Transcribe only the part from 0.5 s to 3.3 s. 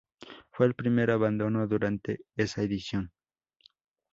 el primer abandono durante esa edición.